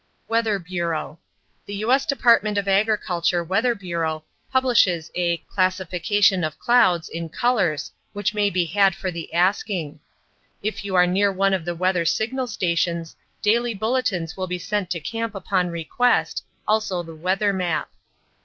[0.27, 1.19] Weather Bureau
[1.67, 1.91] The U.
[1.91, 2.07] S.
[2.07, 8.65] Department of Agriculture Weather Bureau publishes a "Classification of clouds," in colors which may be
[8.65, 9.99] had for the asking.
[10.63, 14.89] If you are near one of the weather signal stations daily bulletins will be sent
[14.89, 17.91] to camp upon request, also the weather map.